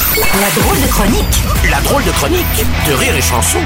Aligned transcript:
La 0.00 0.60
drôle 0.60 0.76
de 0.82 0.86
chronique 0.88 1.42
La 1.70 1.80
drôle 1.80 2.04
de 2.04 2.10
chronique 2.10 2.66
de 2.86 2.92
Rire 2.92 3.16
et 3.16 3.22
Chanson. 3.22 3.58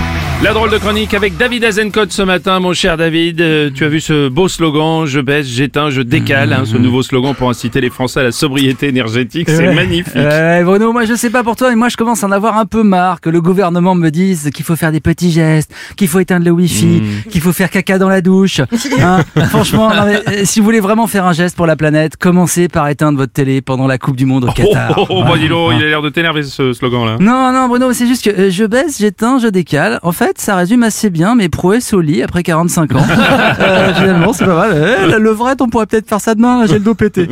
La 0.45 0.53
drôle 0.53 0.71
de 0.71 0.79
chronique 0.79 1.13
avec 1.13 1.37
David 1.37 1.65
Azencott 1.65 2.13
ce 2.13 2.23
matin, 2.23 2.61
mon 2.61 2.73
cher 2.73 2.97
David. 2.97 3.41
Euh, 3.41 3.71
tu 3.75 3.85
as 3.85 3.89
vu 3.89 4.01
ce 4.01 4.29
beau 4.29 4.47
slogan, 4.49 5.05
je 5.07 5.19
baisse, 5.21 5.47
j'éteins, 5.47 5.91
je 5.91 6.01
décale, 6.03 6.53
hein, 6.53 6.63
ce 6.65 6.77
nouveau 6.77 7.03
slogan 7.03 7.35
pour 7.35 7.51
inciter 7.51 7.81
les 7.81 7.91
Français 7.91 8.21
à 8.21 8.23
la 8.23 8.33
sobriété 8.33 8.89
énergétique, 8.89 9.51
c'est 9.51 9.59
Ouais. 9.69 9.75
magnifique. 9.75 10.15
Ouais, 10.15 10.63
Bruno, 10.63 10.93
moi 10.93 11.05
je 11.05 11.15
sais 11.15 11.31
pas 11.31 11.43
pour 11.43 11.57
toi, 11.57 11.69
mais 11.71 11.77
moi 11.77 11.89
je 11.89 11.97
commence 11.97 12.23
à 12.25 12.29
en 12.29 12.33
avoir 12.33 12.57
un 12.57 12.65
peu 12.65 12.83
marre 12.85 13.21
que 13.21 13.29
le 13.29 13.41
gouvernement 13.43 13.95
me 13.97 14.09
dise 14.11 14.51
qu'il 14.55 14.65
faut 14.65 14.77
faire 14.77 14.93
des 14.93 15.01
petits 15.01 15.33
gestes, 15.33 15.73
qu'il 15.97 16.07
faut 16.09 16.21
éteindre 16.21 16.45
le 16.47 16.53
wifi, 16.53 17.03
qu'il 17.29 17.41
faut 17.43 17.53
faire 17.53 17.71
caca 17.71 17.99
dans 17.99 18.09
la 18.09 18.21
douche. 18.21 18.61
Hein 19.03 19.21
Franchement, 19.49 19.91
non, 19.95 20.05
mais, 20.07 20.21
euh, 20.29 20.41
si 20.45 20.61
vous 20.61 20.65
voulez 20.65 20.81
vraiment 20.81 21.07
faire 21.07 21.25
un 21.27 21.33
geste 21.33 21.57
pour 21.57 21.67
la 21.67 21.75
planète, 21.77 22.17
commencez 22.17 22.69
par 22.69 22.89
éteindre 22.89 23.19
votre 23.19 23.33
télé 23.33 23.61
pendant 23.63 23.87
la 23.87 23.99
Coupe 23.99 24.17
du 24.17 24.27
Monde 24.27 24.45
au 24.45 24.49
Oh, 24.49 24.53
Qatar. 24.53 24.95
oh, 24.99 25.07
oh, 25.11 25.23
bah 25.25 25.35
dis 25.39 25.49
donc, 25.49 25.73
il 25.77 25.83
a 25.85 25.87
l'air 25.89 26.03
de 26.03 26.09
t'énerver 26.21 26.43
ce 26.43 26.75
slogan-là. 26.75 27.17
Non, 27.19 27.51
non, 27.51 27.67
Bruno, 27.69 27.95
c'est 27.95 28.07
juste 28.07 28.23
que 28.25 28.31
euh, 28.31 28.51
je 28.51 28.65
baisse, 28.65 28.99
j'éteins, 28.99 29.39
je 29.39 29.47
décale. 29.49 29.99
En 30.03 30.13
fait, 30.13 30.39
ça 30.39 30.55
résume 30.55 30.83
assez 30.83 31.09
bien 31.09 31.35
mes 31.35 31.49
prouesses 31.49 31.95
au 31.95 32.03
lit 32.03 32.23
après 32.23 32.43
45 32.43 32.95
ans. 32.95 33.07
Euh, 33.61 33.93
finalement, 33.95 34.33
c'est 34.33 34.45
pas 34.45 34.55
mal. 34.55 34.99
Eh, 35.05 35.11
la 35.11 35.19
levrette, 35.19 35.61
on 35.61 35.69
pourrait 35.69 35.87
peut-être 35.87 36.09
faire 36.09 36.21
ça 36.21 36.35
demain, 36.35 36.65
j'ai 36.67 36.75
le 36.75 36.81
dos 36.81 36.95
pété. 36.95 37.29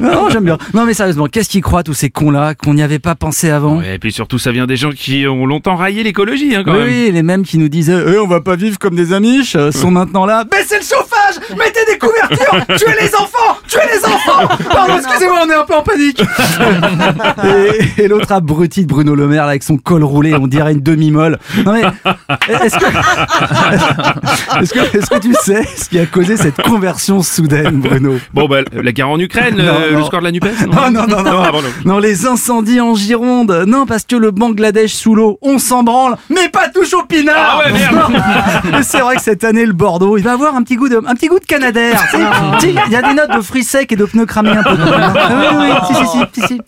Non, 0.00 0.12
non, 0.12 0.30
j'aime 0.30 0.44
bien. 0.44 0.56
Non, 0.72 0.84
mais 0.86 0.94
sérieusement, 0.94 1.26
qu'est-ce 1.26 1.48
qu'ils 1.48 1.62
croient 1.62 1.82
tous 1.82 1.94
ces 1.94 2.10
cons-là 2.10 2.54
qu'on 2.54 2.74
n'y 2.74 2.82
avait 2.82 2.98
pas 2.98 3.14
pensé 3.14 3.50
avant 3.50 3.78
Ouais, 3.78 3.94
et 3.96 3.98
puis 3.98 4.12
surtout, 4.12 4.38
ça 4.38 4.52
vient 4.52 4.66
des 4.66 4.76
gens 4.76 4.90
qui 4.90 5.26
ont 5.26 5.44
longtemps 5.46 5.76
raillé 5.76 6.02
l'écologie, 6.02 6.54
hein, 6.54 6.62
quand 6.64 6.72
oui, 6.72 6.78
même. 6.78 6.88
oui, 6.88 7.10
les 7.12 7.22
mêmes 7.22 7.44
qui 7.44 7.58
nous 7.58 7.68
disaient 7.68 8.02
Eh, 8.06 8.18
on 8.18 8.26
va 8.26 8.40
pas 8.40 8.56
vivre 8.56 8.78
comme 8.78 8.94
des 8.94 9.12
amiches 9.12 9.56
euh, 9.56 9.70
sont 9.72 9.90
maintenant 9.90 10.24
là. 10.26 10.44
Baissez 10.44 10.76
le 10.76 10.82
chauffage 10.82 11.56
Mettez 11.58 11.80
des 11.92 11.98
couvertures 11.98 12.76
Tuez 12.78 12.94
les 13.00 13.14
enfants 13.14 13.58
Tuez 13.68 13.80
les 13.92 14.04
enfants 14.04 14.48
Pardon, 14.70 14.94
excusez-moi, 14.98 15.40
on 15.46 15.50
est 15.50 15.54
un 15.54 15.64
peu 15.64 15.74
en 15.74 15.82
panique 15.82 16.20
Et, 17.44 17.84
et 17.98 18.08
l'autre 18.08 18.32
abruti 18.32 18.82
de 18.82 18.86
Bruno 18.88 19.14
Le 19.14 19.26
Maire 19.26 19.44
là, 19.44 19.50
avec 19.50 19.62
son 19.62 19.76
col 19.76 20.02
roulé, 20.04 20.34
on 20.34 20.46
dirait 20.46 20.72
une 20.72 20.80
demi-molle. 20.80 21.38
Non 21.64 21.72
mais, 21.72 21.82
est-ce 21.82 22.76
que, 22.78 22.84
est-ce 24.62 24.72
que, 24.74 24.96
est-ce 24.98 25.10
que 25.10 25.18
tu 25.18 25.34
sais 25.34 25.64
ce 25.76 25.88
qui 25.88 25.98
a 25.98 26.06
causé 26.06 26.36
cette 26.36 26.60
conversion 26.62 27.22
soudaine, 27.22 27.80
Bruno? 27.80 28.14
Bon, 28.32 28.46
bah, 28.48 28.58
la 28.72 28.92
guerre 28.92 29.08
en 29.08 29.18
Ukraine, 29.18 29.56
Non, 29.56 29.78
le, 29.90 29.96
le 29.96 30.02
score 30.04 30.20
de 30.20 30.24
la 30.24 30.32
NUPES 30.32 30.66
non, 30.72 30.90
non, 30.90 31.06
non, 31.06 31.22
non. 31.22 31.42
ah, 31.44 31.50
bon, 31.52 31.62
non. 31.62 31.68
Non, 31.84 31.98
les 31.98 32.26
incendies 32.26 32.80
en 32.80 32.94
Gironde. 32.94 33.64
Non, 33.66 33.86
parce 33.86 34.04
que 34.04 34.16
le 34.16 34.30
Bangladesh 34.30 34.92
sous 34.92 35.14
l'eau, 35.14 35.38
on 35.42 35.58
s'en 35.58 35.82
branle, 35.82 36.16
mais 36.30 36.48
pas 36.48 36.68
touche 36.68 36.94
au 36.94 37.02
pinard. 37.04 37.34
Ah 37.36 37.58
ouais, 37.58 37.72
merde. 37.72 38.82
C'est 38.82 39.00
vrai 39.00 39.16
que 39.16 39.22
cette 39.22 39.44
année, 39.44 39.66
le 39.66 39.72
Bordeaux, 39.72 40.16
il 40.16 40.24
va 40.24 40.32
avoir 40.32 40.54
un 40.54 40.62
petit 40.62 40.76
goût 40.76 40.88
de, 40.88 40.96
un 41.06 41.14
petit 41.14 41.26
goût 41.28 41.38
de 41.38 41.44
Canadair. 41.44 42.00
Sais, 42.10 42.70
Il 42.86 42.92
y 42.92 42.96
a 42.96 43.02
des 43.02 43.14
notes 43.14 43.32
de 43.34 43.40
fruits 43.40 43.64
secs 43.64 43.90
et 43.92 43.96
de 43.96 44.04
pneus 44.04 44.26
cramés 44.26 44.50
un 44.50 44.62
peu. 44.62 44.76
Ah 45.18 45.52
oui, 45.58 45.66
oui, 45.68 45.68
si, 45.86 45.94
si, 45.94 46.06
si, 46.06 46.40
si, 46.40 46.46
si. 46.54 46.60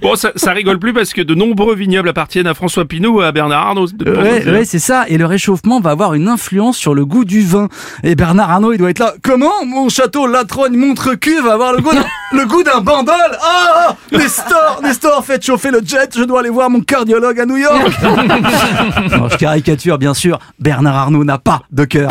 Bon, 0.00 0.14
ça, 0.16 0.30
ça 0.36 0.52
rigole 0.52 0.63
plus 0.78 0.92
parce 0.92 1.12
que 1.12 1.22
de 1.22 1.34
nombreux 1.34 1.74
vignobles 1.74 2.08
appartiennent 2.08 2.46
à 2.46 2.54
François 2.54 2.84
Pinault 2.84 3.18
ou 3.18 3.20
à 3.20 3.32
Bernard 3.32 3.68
Arnault. 3.68 3.86
c'est 3.86 3.96
pour 3.96 4.14
Ouais, 4.22 4.64
c'est 4.64 4.78
ça. 4.78 5.04
Et 5.08 5.18
le 5.18 5.26
réchauffement 5.26 5.80
va 5.80 5.90
avoir 5.90 6.14
une 6.14 6.28
influence 6.28 6.76
sur 6.76 6.94
le 6.94 7.04
goût 7.06 7.24
du 7.24 7.42
vin. 7.42 7.68
Et 8.02 8.14
Bernard 8.14 8.50
Arnault, 8.50 8.72
il 8.72 8.78
doit 8.78 8.90
être 8.90 8.98
là. 8.98 9.14
Comment 9.22 9.64
mon 9.66 9.88
château 9.88 10.26
Latrogne 10.26 10.76
Montre-Cul 10.76 11.40
va 11.42 11.54
avoir 11.54 11.72
le 11.72 11.80
goût 11.80 11.92
d'un, 11.92 12.04
le 12.38 12.46
goût 12.46 12.62
d'un 12.62 12.80
bandol? 12.80 13.14
Ah 13.42 13.94
Nestor, 14.12 14.80
Nestor, 14.82 15.24
faites 15.24 15.44
chauffer 15.44 15.70
le 15.70 15.80
jet. 15.84 16.10
Je 16.16 16.24
dois 16.24 16.40
aller 16.40 16.50
voir 16.50 16.70
mon 16.70 16.80
cardiologue 16.80 17.38
à 17.38 17.46
New 17.46 17.56
York. 17.56 17.92
non, 18.02 19.28
je 19.28 19.36
caricature, 19.36 19.98
bien 19.98 20.14
sûr. 20.14 20.38
Bernard 20.58 20.96
Arnault 20.96 21.24
n'a 21.24 21.38
pas 21.38 21.62
de 21.70 21.84
cœur. 21.84 22.10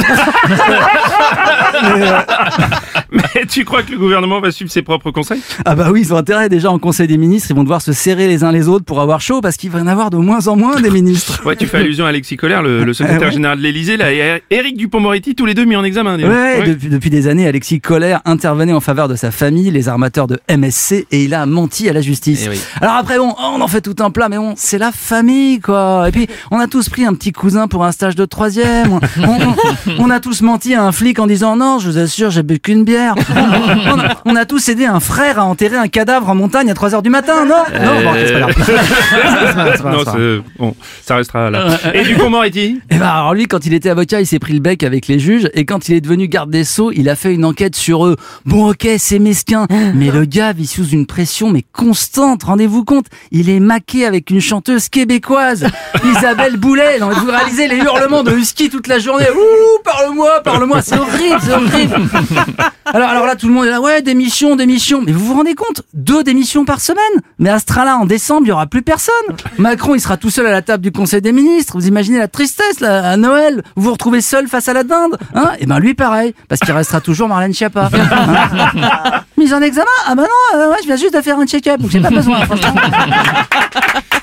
Mais 1.84 2.06
tu 3.50 3.66
crois 3.66 3.84
que 3.84 3.92
le 3.92 3.98
gouvernement 3.98 4.40
va 4.42 4.52
suivre 4.52 4.72
ses 4.72 4.82
propres 4.82 5.12
conseils? 5.12 5.42
Ah 5.66 5.76
bah 5.76 5.90
oui, 5.92 6.02
ils 6.02 6.14
ont 6.14 6.18
intérêt 6.18 6.50
déjà 6.50 6.72
en 6.72 6.80
Conseil 6.80 7.08
des 7.08 7.18
ministres, 7.18 7.48
ils 7.52 7.56
vont 7.56 7.64
devoir 7.64 7.82
se 7.82 7.94
serrer 7.94 8.28
les 8.28 8.44
uns 8.44 8.52
les 8.52 8.68
autres 8.68 8.86
pour 8.86 9.00
avoir 9.02 9.22
chaud 9.22 9.42
parce 9.42 9.56
qu'il 9.58 9.70
va 9.70 9.80
y 9.80 9.82
en 9.82 9.88
avoir 9.88 10.10
de 10.10 10.18
moins 10.18 10.48
en 10.48 10.56
moins 10.56 10.80
des 10.82 10.90
ministres. 10.92 11.42
Ouais, 11.46 11.56
tu 11.56 11.66
fais 11.68 11.78
allusion 11.78 12.06
à 12.06 12.10
Alexis 12.10 12.38
Collère, 12.38 12.62
le, 12.62 12.84
le 12.84 12.94
secrétaire 12.94 13.22
Euh, 13.24 13.26
ouais. 13.28 13.32
général 13.34 13.58
de 13.58 13.64
l'Élysée, 13.64 13.98
là, 13.98 14.12
et 14.12 14.42
Éric 14.50 14.78
Dupont-Moretti, 14.78 15.36
tous 15.36 15.46
les 15.46 15.54
deux 15.54 15.66
mis 15.66 15.76
en 15.76 15.84
examen. 15.84 16.18
Ouais, 16.18 16.28
Ouais. 16.28 16.64
Depuis, 16.68 16.90
depuis 16.90 17.10
des 17.10 17.28
années, 17.28 17.48
Alexis 17.48 17.80
Collère 17.82 18.22
intervenait 18.26 18.74
en 18.74 18.80
faveur 18.82 19.08
de 19.08 19.16
sa 19.16 19.32
famille, 19.32 19.72
les 19.72 19.88
armateurs 19.90 20.28
de 20.28 20.40
MSC, 20.50 21.06
et 21.12 21.24
il 21.24 21.34
a 21.34 21.46
menti 21.46 21.90
à 21.90 21.94
la 21.94 22.02
justice. 22.02 22.44
Eh 22.46 22.50
oui. 22.50 22.60
Alors 22.82 22.96
après, 22.96 23.18
bon, 23.18 23.34
on 23.40 23.62
en 23.62 23.68
fait 23.68 23.82
tout 23.82 23.96
un 24.04 24.10
plat, 24.12 24.30
mais 24.30 24.38
bon, 24.38 24.54
c'est 24.58 24.78
la 24.78 24.92
famille, 24.92 25.60
quoi. 25.60 26.06
Et 26.10 26.12
puis, 26.12 26.28
on 26.52 26.60
a 26.60 26.68
tous 26.68 26.90
pris 26.90 27.06
un 27.06 27.14
petit 27.14 27.32
cousin 27.32 27.68
pour 27.68 27.86
un 27.86 27.92
stage 27.92 28.16
de 28.16 28.26
troisième. 28.26 29.00
On, 29.20 29.24
on- 29.28 29.56
on 30.00 30.10
a 30.10 30.20
tous 30.20 30.42
menti 30.42 30.74
à 30.74 30.84
un 30.84 30.92
flic 30.92 31.20
en 31.20 31.28
disant 31.28 31.56
non, 31.56 31.80
je 31.80 31.90
vous 31.90 31.98
assure, 31.98 32.30
j'ai 32.32 32.44
bu 32.44 32.60
qu'une 32.60 32.84
bière. 32.84 33.03
On, 33.12 33.92
on 33.96 34.00
a, 34.00 34.16
on 34.26 34.36
a 34.36 34.46
tous 34.46 34.70
aidé 34.70 34.86
un 34.86 35.00
frère 35.00 35.40
à 35.40 35.46
enterrer 35.46 35.78
un 35.78 35.88
cadavre 35.88 36.30
en 36.30 36.36
montagne 36.36 36.70
à 36.70 36.74
3 36.74 36.96
heures 36.96 37.02
du 37.02 37.10
matin, 37.10 37.46
non? 37.46 37.56
Non, 37.84 38.02
bon, 38.04 38.10
ok, 38.12 38.18
c'est 38.26 38.34
pas 38.34 38.40
grave. 38.40 39.92
Non, 39.92 40.04
pas 40.04 40.16
bon, 40.60 40.76
ça 41.04 41.16
restera 41.16 41.50
là. 41.50 41.68
Et 41.94 42.04
Dupont-Moretti 42.04 42.80
Eh 42.90 42.96
ben 42.96 43.06
alors 43.06 43.34
lui, 43.34 43.46
quand 43.46 43.66
il 43.66 43.74
était 43.74 43.90
avocat, 43.90 44.22
il 44.22 44.28
s'est 44.28 44.40
pris 44.40 44.54
le 44.54 44.60
bec 44.60 44.84
avec 44.84 45.08
les 45.08 45.20
juges, 45.20 45.50
et 45.54 45.66
quand 45.66 45.90
il 45.90 45.96
est 45.96 46.02
devenu 46.02 46.28
garde 46.28 46.50
des 46.50 46.64
sceaux, 46.64 46.92
il 46.92 47.10
a 47.10 47.16
fait 47.16 47.34
une 47.34 47.46
enquête 47.46 47.76
sur 47.76 48.06
eux. 48.06 48.16
Bon, 48.46 48.70
ok, 48.72 48.88
c'est 48.98 49.20
mesquin, 49.20 49.68
mais 49.96 50.12
le 50.12 50.26
gars 50.26 50.54
vit 50.54 50.68
sous 50.68 50.88
une 50.90 51.06
pression 51.06 51.50
mais 51.50 51.64
constante. 51.72 52.44
Rendez-vous 52.44 52.84
compte, 52.84 53.06
il 53.32 53.50
est 53.50 53.60
maqué 53.60 54.06
avec 54.06 54.30
une 54.30 54.42
chanteuse 54.42 54.90
québécoise, 54.90 55.66
Isabelle 56.18 56.58
Boulet. 56.58 57.00
Non, 57.00 57.10
vous 57.10 57.28
réalisez 57.32 57.68
les 57.68 57.78
hurlements 57.78 58.24
de 58.24 58.32
husky 58.32 58.70
toute 58.70 58.88
la 58.88 59.00
journée. 59.00 59.26
Ouh, 59.30 59.84
parle-moi, 59.84 60.42
parle-moi, 60.44 60.82
c'est 60.82 60.98
horrible, 60.98 61.40
c'est 61.42 61.54
horrible. 61.54 61.96
Alors, 62.96 63.10
alors 63.10 63.26
là, 63.26 63.36
tout 63.36 63.48
le 63.48 63.54
monde 63.56 63.66
est 63.66 63.72
là, 63.72 63.82
ouais, 63.82 64.04
démission, 64.04 64.56
démission. 64.56 65.02
Mais 65.04 65.12
vous 65.12 65.26
vous 65.26 65.34
rendez 65.34 65.56
compte? 65.56 65.82
Deux 65.96 66.24
démissions 66.24 66.64
par 66.64 66.80
semaine 66.80 67.02
Mais 67.40 67.50
à 67.50 67.58
ce 67.58 67.66
train-là, 67.66 67.98
en 67.98 68.06
décembre, 68.06 68.42
il 68.46 68.50
y 68.50 68.52
aura 68.52 68.68
plus 68.68 68.84
personne. 68.84 69.14
Macron, 69.58 69.96
il 69.96 70.00
sera 70.00 70.16
tout 70.16 70.30
seul 70.30 70.46
à 70.46 70.52
la 70.52 70.62
table 70.62 70.84
du 70.84 70.92
Conseil 70.92 71.20
des 71.20 71.32
ministres. 71.32 71.74
Vous 71.76 71.88
imaginez 71.88 72.20
la 72.20 72.28
tristesse, 72.28 72.82
là, 72.82 73.10
à 73.10 73.18
Noël 73.18 73.64
Vous 73.76 73.86
vous 73.86 73.92
retrouvez 73.94 74.22
seul 74.22 74.48
face 74.48 74.70
à 74.70 74.74
la 74.74 74.84
dinde 74.84 75.18
hein? 75.34 75.54
Et 75.60 75.66
ben 75.66 75.80
lui, 75.80 75.96
pareil, 75.96 76.36
parce 76.48 76.62
qu'il 76.62 76.72
restera 76.72 77.02
toujours 77.02 77.28
Marlène 77.28 77.54
Schiappa. 77.54 77.90
Hein? 78.04 79.22
Mise 79.38 79.54
en 79.54 79.62
examen? 79.62 79.88
Ah 80.08 80.16
bah 80.16 80.24
non, 80.24 80.60
euh, 80.60 80.70
ouais, 80.70 80.78
je 80.82 80.88
viens 80.88 80.96
juste 80.96 81.16
de 81.16 81.22
faire 81.22 81.40
un 81.40 81.46
check-up, 81.46 81.80
donc 81.82 81.90
j'ai 81.90 82.00
pas 82.00 82.10
besoin, 82.10 82.46
franchement. 82.46 82.76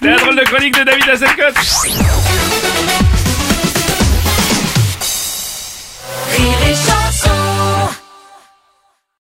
C'est 0.01 0.09
la 0.09 0.17
drôle 0.17 0.37
de 0.37 0.45
chronique 0.45 0.79
de 0.79 0.85
David 0.85 1.09
Hasselcock 1.09 1.55